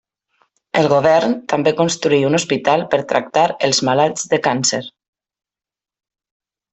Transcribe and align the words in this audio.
El 0.79 0.87
govern 0.93 1.35
també 1.53 1.73
construí 1.81 2.21
un 2.31 2.37
hospital 2.39 2.85
per 2.95 2.99
tractar 3.13 3.43
els 3.67 3.83
malalts 3.91 4.25
de 4.35 4.41
càncer. 4.51 4.81